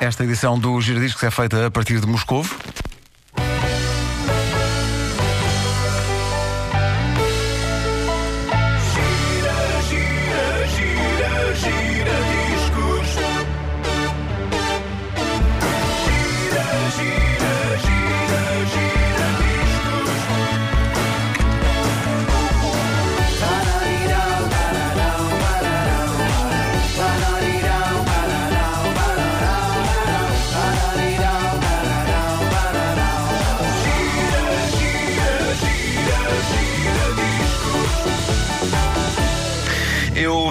[0.00, 2.48] Esta edição do Giradiscos é feita a partir de Moscovo.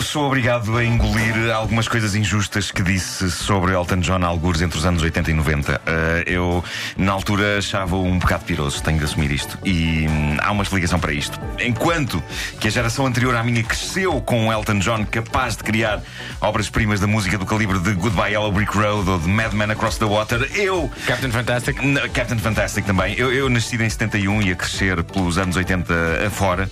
[0.08, 4.86] Sou obrigado a engolir algumas coisas injustas que disse sobre Elton John algures entre os
[4.86, 5.82] anos 80 e 90.
[5.86, 6.64] Eh, eu,
[6.96, 9.60] na altura, achava-o um bocado piroso, tenho de assumir isto.
[9.66, 11.38] E hum, há uma explicação para isto.
[11.60, 12.24] Enquanto
[12.58, 16.02] que a geração anterior à minha cresceu com Elton John capaz de criar
[16.40, 19.98] obras-primas da música do calibre de Goodbye Yellow Brick Road ou de Mad Men Across
[19.98, 21.76] the Water, eu Captain Fantastic.
[22.14, 23.14] Captain Fantastic também.
[23.18, 25.94] Eu, eu nascido em 71 e a crescer pelos anos 80
[26.26, 26.72] afora,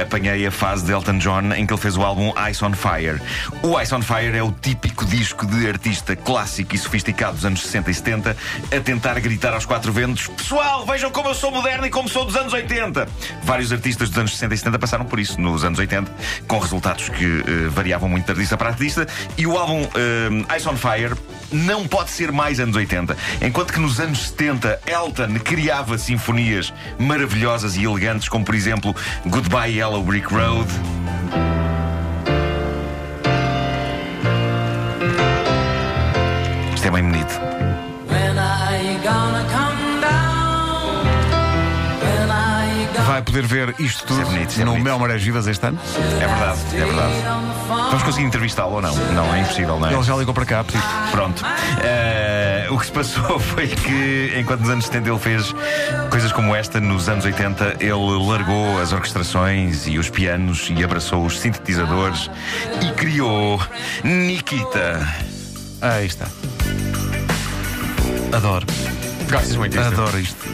[0.00, 3.20] apanhei a fase de Elton John em que ele fez o álbum Ice on Fire.
[3.62, 7.62] O Ice on Fire é o típico disco de artista clássico e sofisticado dos anos
[7.62, 8.36] 60 e 70
[8.76, 12.24] a tentar gritar aos quatro ventos: Pessoal, vejam como eu sou moderno e como sou
[12.24, 13.08] dos anos 80.
[13.42, 16.10] Vários artistas dos anos 60 e 70 passaram por isso nos anos 80,
[16.46, 19.06] com resultados que eh, variavam muito de artista para artista.
[19.36, 21.16] E o álbum eh, Ice on Fire
[21.50, 23.16] não pode ser mais anos 80.
[23.42, 28.94] Enquanto que nos anos 70 Elton criava sinfonias maravilhosas e elegantes, como por exemplo
[29.26, 30.68] Goodbye Yellow Brick Road.
[43.16, 44.84] Vai poder ver isto tudo Isso é bonito, isso é no bonito.
[44.84, 45.78] Mel Marés Vivas este ano.
[46.20, 47.14] É verdade, é verdade.
[47.66, 48.94] Vamos conseguir entrevistá-lo ou não?
[48.94, 49.94] Não, é impossível, não é?
[49.94, 50.84] Ele já ligou para cá, pedido.
[51.12, 51.42] Pronto.
[51.82, 55.54] Eh, o que se passou foi que, enquanto nos anos 70 ele fez
[56.10, 61.24] coisas como esta, nos anos 80 ele largou as orquestrações e os pianos e abraçou
[61.24, 62.30] os sintetizadores
[62.82, 63.58] e criou
[64.04, 65.08] Nikita.
[65.80, 66.26] Aí está.
[68.30, 68.66] Adoro,
[69.30, 69.86] Gostas muito disto?
[69.86, 70.46] adoro isto.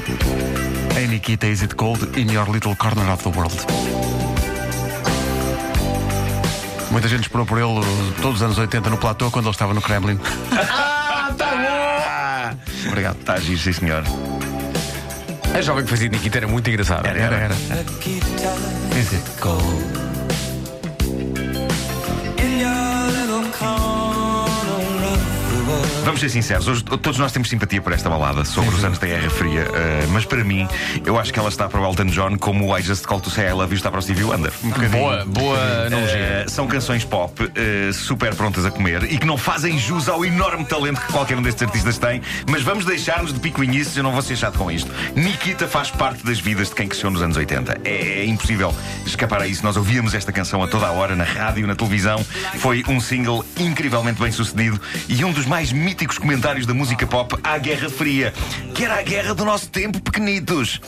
[0.94, 3.56] Hey Nikita, is it cold in your little corner of the world?
[6.90, 7.80] Muita gente esperou por ele
[8.20, 10.18] todos os anos 80 no platô quando ele estava no Kremlin.
[10.52, 12.88] Ah, tá bom!
[12.88, 13.18] Obrigado.
[13.18, 14.04] Está a agir, sim, senhor.
[15.54, 17.08] A jovem que fazia Nikita era muito engraçada.
[17.08, 17.54] Era, Era, era.
[18.98, 20.11] Is it cold
[26.04, 29.06] Vamos ser sinceros, hoje todos nós temos simpatia por esta balada sobre os anos da
[29.06, 30.66] Guerra Fria, eh, mas para mim,
[31.06, 33.30] eu acho que ela está para o Elton John como o I Just Call to
[33.30, 34.52] Say I Love You está para o Stevie Wonder.
[34.64, 34.70] Um.
[34.90, 36.18] Boa, boa analogia.
[36.18, 40.24] Eh, são canções pop eh, super prontas a comer e que não fazem jus ao
[40.24, 42.20] enorme talento que qualquer um destes artistas tem,
[42.50, 44.90] mas vamos deixar-nos de picuinhices, eu não vou ser chato com isto.
[45.14, 47.80] Nikita faz parte das vidas de quem cresceu nos anos 80.
[47.84, 48.74] É, é impossível
[49.06, 49.62] escapar a isso.
[49.62, 52.24] Nós ouvíamos esta canção a toda a hora, na rádio, na televisão.
[52.58, 57.34] Foi um single incrivelmente bem sucedido e um dos mais míticos comentários da música pop
[57.44, 58.32] à Guerra Fria,
[58.74, 60.80] que era a guerra do nosso tempo, pequenitos.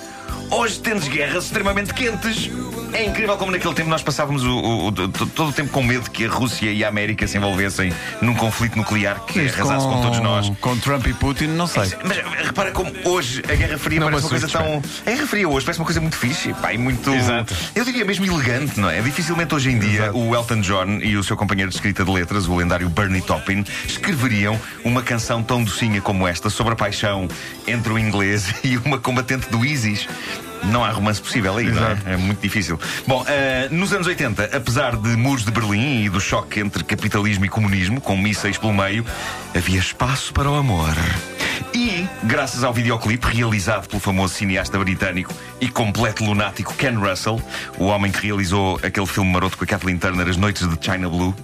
[0.51, 2.51] Hoje temos guerras extremamente quentes.
[2.93, 5.83] É incrível como naquele tempo nós passávamos o- o- o- to- todo o tempo com
[5.83, 9.85] medo que a Rússia e a América se envolvessem num conflito nuclear que Isto arrasasse
[9.87, 10.53] com, todos nós.
[10.61, 11.93] Com Trump e Putin, não sei.
[12.05, 14.81] Mas repara como hoje a Guerra Fria Não parece uma coisa tão.
[15.05, 17.13] A Guerra Fria hoje parece uma coisa muito fixe, pá, e muito.
[17.13, 17.53] Exato.
[17.75, 19.01] Eu diria mesmo elegante, não é?
[19.03, 22.47] Dificilmente hoje em dia o Elton John e o seu companheiro de escrita de letras,
[22.47, 27.27] o lendário Bernie Taupin, escreveriam uma canção tão docinha como esta sobre a paixão
[27.67, 30.07] entre o inglês e uma combatente do ISIS.
[30.65, 31.97] Não há romance possível aí, não é?
[32.07, 32.79] É muito difícil.
[33.07, 37.45] Bom, eh, nos anos 80, apesar de muros de Berlim e do choque entre capitalismo
[37.45, 39.05] e comunismo, com mísseis pelo meio,
[39.55, 40.95] havia espaço para o amor.
[41.75, 47.43] E, graças ao videoclipe realizado pelo famoso cineasta britânico e completo lunático Ken Russell,
[47.79, 51.09] o homem que realizou aquele filme maroto com a Kathleen Turner, As Noites de China
[51.09, 51.35] Blue.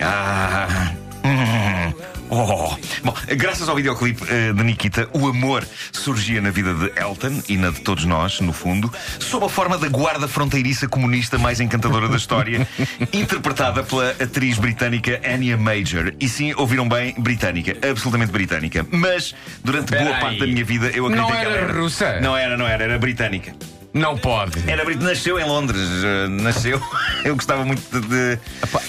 [0.00, 0.92] Ah.
[1.24, 1.92] hum,
[2.30, 2.76] Oh.
[3.02, 7.56] Bom, graças ao videoclipe eh, de Nikita, o amor surgia na vida de Elton e
[7.56, 12.08] na de todos nós, no fundo, sob a forma da guarda fronteiriça comunista mais encantadora
[12.08, 12.66] da história,
[13.12, 16.12] interpretada pela atriz britânica Anya Major.
[16.20, 18.86] E sim, ouviram bem, britânica, absolutamente britânica.
[18.90, 19.34] Mas
[19.64, 20.20] durante boa Peraí.
[20.20, 22.20] parte da minha vida eu acreditei Não que ela era russa?
[22.20, 23.54] Não era, não era, era britânica.
[23.98, 24.68] Não pode.
[24.70, 25.02] Era brit...
[25.02, 26.80] Nasceu em Londres, eh, nasceu.
[27.24, 28.40] Eu gostava muito de, de, de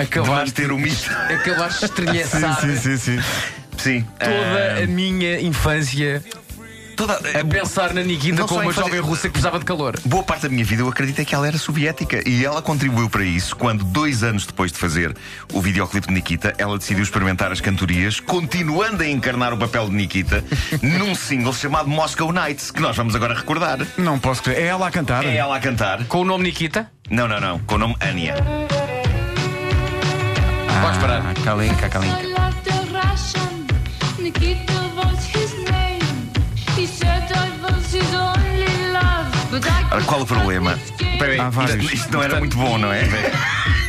[0.01, 1.09] acabaste- manter o mito.
[1.33, 3.19] Acabaste de Sim, sim, sim, sim.
[3.77, 4.07] Sim.
[4.19, 4.33] toda
[4.79, 6.21] ah, a minha infância
[6.99, 7.13] toda.
[7.39, 9.97] A pensar na Nikita como uma jovem russa que precisava de calor.
[10.03, 13.09] Boa parte da minha vida eu acredito é que ela era soviética e ela contribuiu
[13.09, 15.15] para isso quando, dois anos depois de fazer
[15.53, 19.95] o videoclipe de Nikita, ela decidiu experimentar as cantorias, continuando a encarnar o papel de
[19.95, 20.43] Nikita
[20.83, 23.79] num single chamado Moscow Nights, que nós vamos agora recordar.
[23.97, 24.57] Não posso crer.
[24.57, 25.25] É ela a cantar.
[25.25, 26.03] É ela a cantar.
[26.05, 26.91] Com o nome Nikita?
[27.09, 28.35] Não, não, não, com o nome Ania.
[30.81, 31.23] Podes parar.
[31.25, 31.89] Ah, Kalinka,
[40.05, 40.77] qual o problema?
[41.17, 41.83] Peraí, Há vários.
[41.83, 43.03] Isto, isto não era muito bom, não é?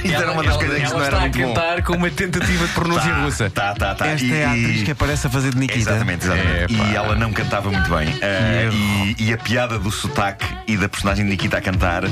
[0.03, 1.55] Isto era uma das ela, coisas que ela não era está a muito bom.
[1.55, 3.51] cantar com uma tentativa de pronúncia russa.
[3.51, 4.07] Tá, tá, tá.
[4.09, 5.79] Esta E- é a atriz que aparece a fazer de Nikita.
[5.79, 6.75] Exatamente, exatamente.
[6.75, 6.85] Epá.
[6.91, 8.09] E ela não cantava muito bem.
[8.23, 8.73] Ah,
[9.19, 12.03] e, e a piada do sotaque e da personagem de Nikita a cantar,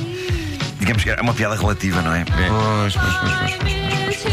[0.78, 2.24] digamos que é uma piada relativa, não é?
[2.26, 3.54] Pois, pois, pois, pois.
[3.56, 3.87] pois.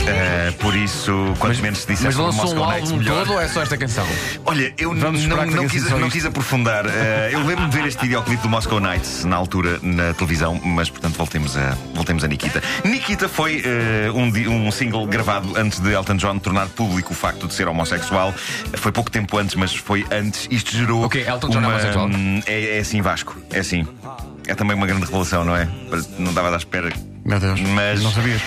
[0.07, 3.19] Ah, por isso, quanto menos se disser Mas lançou um álbum melhor.
[3.19, 4.05] todo ou é só esta canção?
[4.45, 6.85] Olha, eu não, não, quis, não quis aprofundar.
[6.85, 10.89] Ah, eu lembro-me de ver este videoclipe do Moscow Nights na altura na televisão, mas
[10.89, 12.61] portanto voltemos a, voltemos a Nikita.
[12.83, 17.47] Nikita foi ah, um, um single gravado antes de Elton John tornar público o facto
[17.47, 18.33] de ser homossexual.
[18.75, 20.47] Foi pouco tempo antes, mas foi antes.
[20.51, 21.05] Isto gerou.
[21.05, 22.09] Ok, Elton John é uma, homossexual?
[22.45, 23.35] É, é assim, Vasco.
[23.51, 23.87] É assim.
[24.47, 25.67] É também uma grande revelação, não é?
[26.19, 26.93] Não dava à espera.
[27.23, 27.59] Meu Deus.
[27.59, 28.03] Mas.
[28.03, 28.41] Não sabias.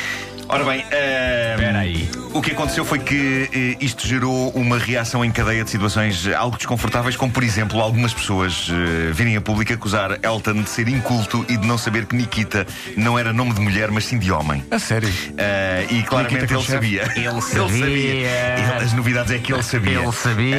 [0.51, 2.09] Ora bem, Espera aí.
[2.33, 6.35] o que aconteceu foi que eh, isto gerou uma reação em cadeia de situações eh,
[6.35, 10.89] algo desconfortáveis, como por exemplo algumas pessoas eh, virem a público acusar Elton de ser
[10.89, 12.67] inculto e de não saber que Nikita
[12.97, 14.65] não era nome de mulher, mas sim de homem.
[14.71, 15.09] A sério.
[15.91, 16.75] E claramente ele Khrushchev?
[16.75, 17.03] sabia.
[17.15, 17.95] Ele sabia.
[17.95, 19.99] Ele- as novidades é que ele sabia.
[20.01, 20.57] Ele sabia.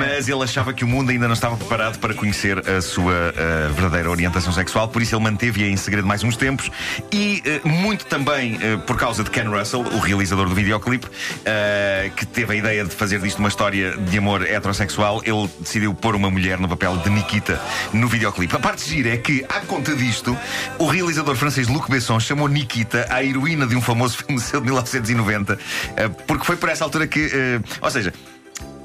[0.00, 3.32] Mas ele achava que o mundo ainda não estava preparado para conhecer a sua
[3.72, 6.70] verdadeira orientação sexual, por isso ele manteve-a em segredo mais uns tempos.
[7.12, 11.06] E muito também por causa de Ken Russell, o realizador do videoclipe,
[11.46, 15.94] ah, que teve a ideia de fazer disto uma história de amor heterossexual, ele decidiu
[15.94, 17.60] pôr uma mulher no papel de Nikita
[17.92, 18.54] no videoclipe.
[18.54, 20.36] A parte gira é que, à conta disto,
[20.78, 24.66] o realizador francês Luc Besson chamou Nikita a heroína de um famoso filme seu de
[24.66, 25.58] 1990,
[25.96, 27.30] ah, porque foi por essa altura que.
[27.34, 28.12] ah, ou seja.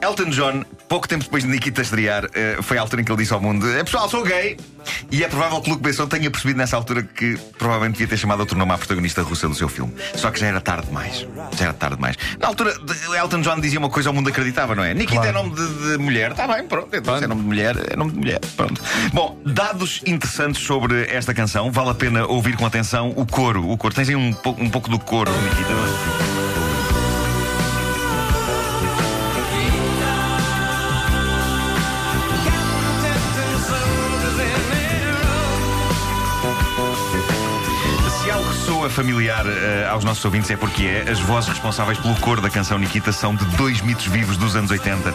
[0.03, 3.17] Elton John, pouco tempo depois de Nikita estrear, eh, foi a altura em que ele
[3.17, 4.55] disse ao mundo: "Eh, Pessoal, sou gay.
[5.09, 8.41] E é provável que Luke Besson tenha percebido nessa altura que provavelmente devia ter chamado
[8.41, 9.91] outro nome à protagonista russa do seu filme.
[10.15, 11.25] Só que já era tarde demais.
[11.57, 12.15] Já era tarde demais.
[12.39, 12.75] Na altura,
[13.19, 14.93] Elton John dizia uma coisa ao mundo acreditava, não é?
[14.93, 15.29] Nikita Claro.
[15.29, 16.31] é nome de, de mulher.
[16.31, 16.95] Está bem, pronto.
[16.95, 18.39] Então, se é nome de mulher, é nome de mulher.
[18.55, 18.79] Pronto.
[19.13, 21.71] Bom, dados interessantes sobre esta canção.
[21.71, 23.67] Vale a pena ouvir com atenção o coro.
[23.67, 23.95] O coro.
[23.95, 26.32] Tens aí um, pouco- um pouco do coro, Nikita.
[38.83, 41.09] Soa familiar eh, aos nossos ouvintes é porque é.
[41.09, 44.71] As vozes responsáveis pelo coro da canção Nikita são de dois mitos vivos dos anos
[44.71, 45.13] 80,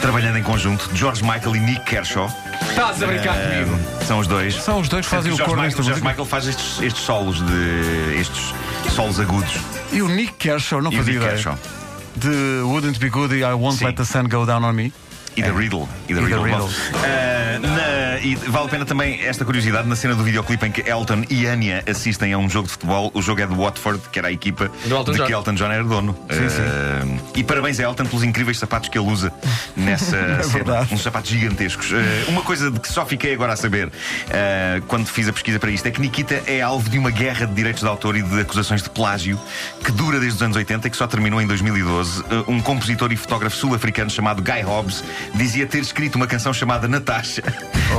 [0.00, 2.28] trabalhando em conjunto, George Michael e Nick Kershaw.
[2.68, 4.04] Estás a brincar Eh, comigo?
[4.04, 4.54] são os dois.
[4.60, 6.08] São os dois que fazem o que coro George nesta Michael, George música.
[6.08, 8.18] Michael faz estes, estes solos de.
[8.20, 8.54] estes
[8.92, 9.52] solos agudos.
[9.92, 11.34] E o Nick Kershaw, não E o fazia Nick ideia.
[11.42, 11.58] Kershaw.
[12.16, 13.84] De Wouldn't Be Good e I Won't Sim.
[13.84, 14.92] Let the Sun Go Down on Me.
[15.36, 15.86] E da Riddle.
[16.08, 16.24] E da É.
[16.24, 16.42] Riddle.
[16.44, 16.70] Riddle.
[17.04, 20.88] Eh, na- e vale a pena também esta curiosidade na cena do videoclipe em que
[20.88, 23.10] Elton e Anya assistem a um jogo de futebol.
[23.14, 25.26] O jogo é de Watford, que era a equipa Do de John.
[25.26, 26.16] que Elton John era dono.
[26.28, 29.32] Eh, E parabéns a Elton pelos incríveis sapatos que ele usa
[29.76, 30.40] nessa cena.
[30.40, 30.94] É verdade.
[30.94, 31.92] Uns sapatos gigantescos.
[31.92, 33.90] Eh, uma coisa de que só fiquei agora a saber
[34.30, 37.46] eh, quando fiz a pesquisa para isto é que Nikita é alvo de uma guerra
[37.46, 39.38] de direitos de autor e de acusações de plágio
[39.84, 42.22] que dura desde os anos 80 e que só terminou em 2012.
[42.30, 45.02] Eh, um compositor e fotógrafo sul-africano chamado Guy Hobbs
[45.34, 47.42] dizia ter escrito uma canção chamada Natasha,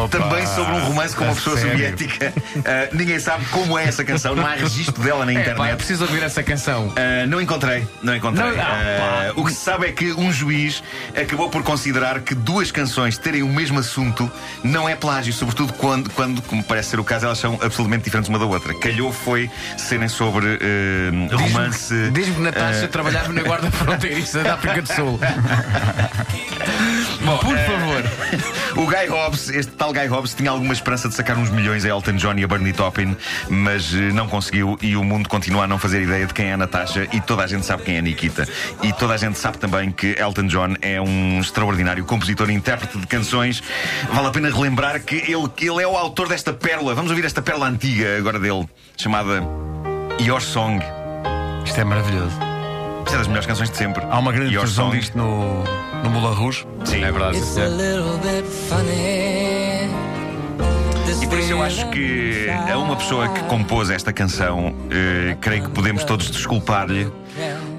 [0.07, 1.71] Opa, também sobre um romance com uma pessoa sério?
[1.71, 2.33] soviética.
[2.65, 5.75] Eh, ninguém sabe como é essa canção, não há registro dela na É, pá, internet.
[5.77, 6.87] preciso ouvir essa canção.
[6.87, 8.51] Uh, não encontrei, não encontrei.
[8.51, 10.81] Não, Uh, o que se sabe é que um juiz
[11.15, 14.31] acabou por considerar que duas canções terem o mesmo assunto
[14.63, 18.29] não é plágio, sobretudo quando, quando como parece ser o caso, elas são absolutamente diferentes
[18.29, 18.73] uma da outra.
[18.79, 21.93] Calhou foi serem sobre uh, romance.
[22.11, 25.19] Diz-me que Natasha uh, trabalhava na guarda fronteiriça da África do Sul.
[27.25, 28.03] Bom, Por uh, favor.
[28.77, 31.89] O Guy Hobbs, este tal Guy Hobbs, tinha alguma esperança de sacar uns milhões a
[31.89, 33.17] Elton John e a Bernie Taupin,
[33.49, 36.53] mas eh, não conseguiu e o mundo continua a não fazer ideia de quem é
[36.53, 38.47] a Natasha e toda a gente sabe quem é a Nikita.
[38.83, 42.99] E toda a gente sabe também que Elton John é um extraordinário compositor e intérprete
[42.99, 43.63] de canções.
[44.13, 46.93] Vale a pena relembrar que ele, ele é o autor desta pérola.
[46.93, 49.43] Vamos ouvir esta pérola antiga agora dele, chamada
[50.21, 50.83] Your Song.
[51.65, 52.46] Isto é maravilhoso.
[53.07, 54.03] Isto é das melhores canções de sempre.
[54.09, 54.99] Há uma grande Your versão Song.
[54.99, 55.63] disto no,
[56.03, 56.67] no Moulin Rouge.
[56.83, 57.61] Sim, É verdade, sim,
[61.21, 65.63] E por isso eu acho que a uma pessoa que compôs esta canção, eh, creio
[65.63, 67.09] que podemos todos desculpar-lhe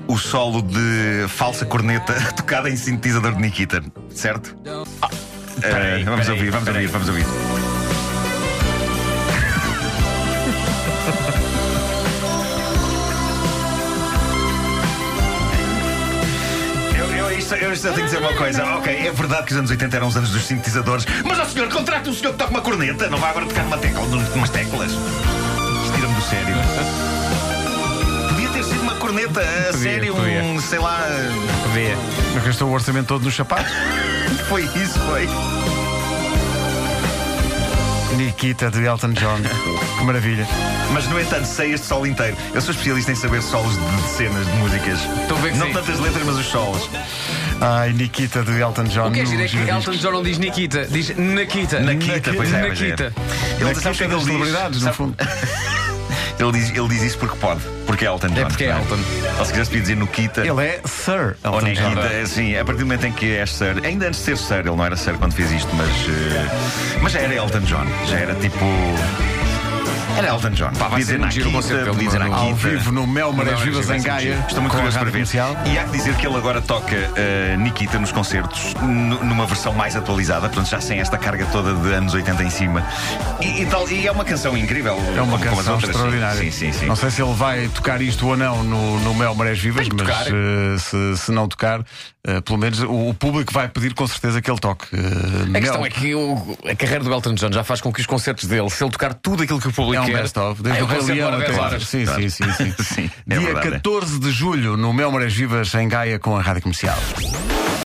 [0.06, 4.56] o solo de falsa corneta tocada em sintetizador de Nikita, certo?
[4.64, 6.86] Eh, vamos peraí, ouvir, vamos peraí.
[6.86, 7.57] ouvir, vamos ouvir.
[17.50, 18.64] Eu, eu tenho que dizer uma coisa.
[18.76, 21.68] Ok, é verdade que os anos 80 eram os anos dos sintetizadores, mas, ó senhor,
[21.68, 23.08] contrate um senhor que toca uma corneta.
[23.08, 24.02] Não vai agora tocar numa tecla,
[24.34, 24.90] umas teclas.
[24.92, 26.54] Isto tira-me do sério.
[28.28, 30.42] Podia ter sido uma corneta, a sério, podia.
[30.42, 31.00] um, sei lá.
[31.64, 31.96] Podia.
[32.44, 33.72] Gastou o orçamento todo nos sapatos.
[34.48, 35.26] Foi isso, foi.
[38.18, 39.38] Nikita de Elton John.
[39.98, 40.44] Que maravilha.
[40.92, 42.36] Mas, no entanto, sei este solo inteiro.
[42.52, 44.98] Eu sou especialista em saber solos de, cenas de músicas.
[45.22, 45.72] Estou a ver que Não sim.
[45.72, 46.90] tantas letras, mas os solos.
[47.60, 49.08] Ai, Nikita de Elton John.
[49.08, 49.56] O que é giro é que.
[49.56, 51.78] Elton John não diz Nikita, diz Nakita.
[51.78, 52.86] Nakita, pois é, pois é.
[52.88, 53.12] Nakita.
[53.60, 54.24] Ele, sabes o que é que ele diz?
[54.24, 55.16] celebridades, no Sabe- fundo.
[56.38, 57.60] Ele diz, ele diz isso porque pode.
[57.86, 58.46] Porque é Elton John.
[58.46, 58.98] porque é Elton.
[59.38, 60.40] Ou se podia dizer Nukita.
[60.46, 61.88] Ele é Sir Ou Elton John.
[61.90, 64.38] Nikita, é assim, a partir do momento em que és Sir, ainda antes de ser
[64.38, 65.88] Sir, ele não era Sir quando fez isto, mas.
[65.88, 68.64] eh, mas já era Elton John, já era tipo.
[70.18, 70.70] Era Elton John.
[70.72, 73.32] Pá, vai Podia ser dizer muito giro concerto dele dizer no- Ao vivo no Mel
[73.32, 74.34] Marés Vivas em ser Gaia.
[74.34, 75.10] muito Estou muito curioso para ver.
[75.12, 75.56] comercial.
[75.66, 79.94] E há que dizer que ele agora toca eh, Nikita nos concertos numa versão mais
[79.96, 82.84] atualizada, portanto já sem esta carga toda de anos 80 em cima.
[83.40, 84.94] E, e tal, e é uma canção incrível.
[85.16, 85.90] É uma como- como canção outras.
[85.90, 86.40] extraordinária.
[86.40, 86.86] Sim, sim, sim.
[86.86, 90.08] Não sei se ele vai tocar isto ou não no, no Mel Marés Vivas, mas
[90.26, 91.80] eh, se, se não tocar,
[92.26, 94.86] eh, pelo menos o, o público vai pedir com certeza que ele toque.
[94.94, 95.86] A questão Mel.
[95.86, 98.68] é que o- a carreira do Elton John já faz com que os concertos dele,
[98.70, 101.20] se ele tocar tudo aquilo que o público É um best-of, desde o Rei concerto
[101.20, 101.78] Leão demora 10 até.
[101.80, 102.74] Sim, sim, sim, sim.
[102.82, 103.70] Sim, é Dia verdade.
[103.70, 106.98] 14 de julho no Mel Marés Vivas em Gaia com a Rádio Comercial.